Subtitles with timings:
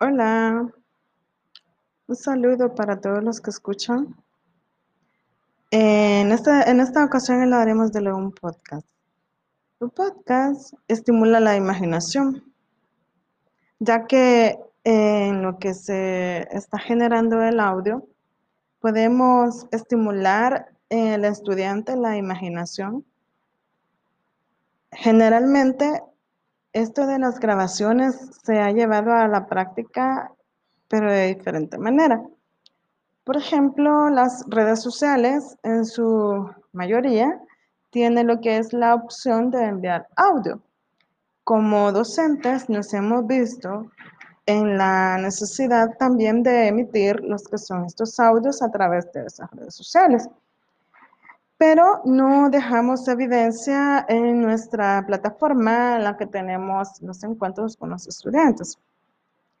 [0.00, 0.72] Hola,
[2.06, 4.14] un saludo para todos los que escuchan.
[5.72, 8.86] En esta, en esta ocasión hablaremos de un podcast.
[9.80, 12.44] Un podcast estimula la imaginación,
[13.80, 18.06] ya que en lo que se está generando el audio,
[18.78, 23.04] podemos estimular el estudiante la imaginación.
[24.92, 26.04] Generalmente
[26.72, 30.32] esto de las grabaciones se ha llevado a la práctica,
[30.88, 32.22] pero de diferente manera.
[33.24, 37.40] Por ejemplo, las redes sociales, en su mayoría,
[37.90, 40.62] tienen lo que es la opción de enviar audio.
[41.44, 43.90] Como docentes nos hemos visto
[44.46, 49.50] en la necesidad también de emitir los que son estos audios a través de esas
[49.50, 50.28] redes sociales
[51.58, 58.06] pero no dejamos evidencia en nuestra plataforma en la que tenemos los encuentros con los
[58.06, 58.78] estudiantes.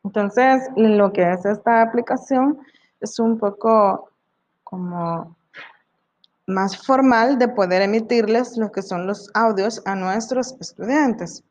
[0.04, 2.58] Entonces, lo que es esta aplicación
[3.00, 4.10] es un poco
[4.62, 5.36] como
[6.46, 11.42] más formal de poder emitirles lo que son los audios a nuestros estudiantes.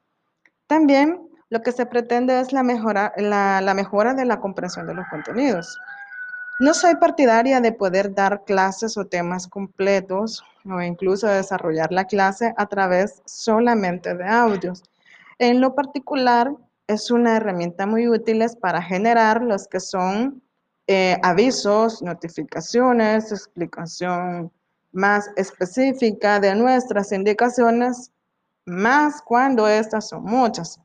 [0.65, 5.07] También lo que se pretende es la mejora, la mejora de la comprensión de los
[5.09, 5.77] contenidos.
[6.59, 12.51] No soy partidaria de poder dar clases o temas completos o incluso desarrollar la clase
[12.57, 14.83] a través solamente de audios.
[15.37, 16.51] En lo particular,
[16.87, 20.41] es una herramienta muy útil para generar los que son
[20.87, 24.51] eh, avisos, notificaciones, explicación
[24.91, 28.11] más específica de nuestras indicaciones,
[28.65, 30.79] más cuando estas son muchas.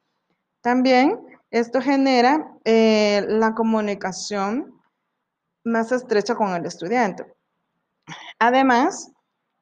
[0.60, 1.18] También
[1.50, 4.81] esto genera eh, la comunicación
[5.64, 7.26] más estrecha con el estudiante.
[8.38, 9.10] Además,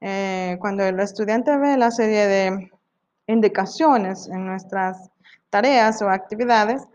[0.01, 2.71] eh, cuando el estudiante ve la serie de
[3.27, 5.11] indicaciones en nuestras
[5.51, 6.87] tareas o actividades,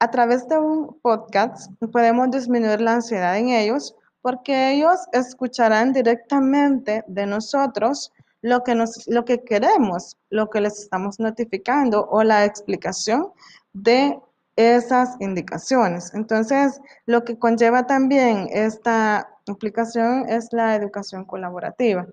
[0.00, 7.04] a través de un podcast podemos disminuir la ansiedad en ellos porque ellos escucharán directamente
[7.06, 12.44] de nosotros lo que, nos, lo que queremos, lo que les estamos notificando o la
[12.44, 13.28] explicación
[13.72, 14.18] de
[14.56, 16.12] esas indicaciones.
[16.14, 22.06] Entonces, lo que conlleva también esta aplicación es la educación colaborativa.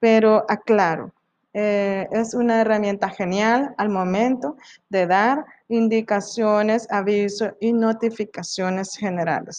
[0.00, 1.12] Pero aclaro,
[1.54, 4.56] eh, es una herramienta genial al momento
[4.88, 9.50] de dar indicaciones, avisos y notificaciones generales.